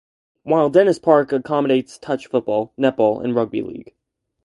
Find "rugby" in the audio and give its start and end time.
3.35-3.61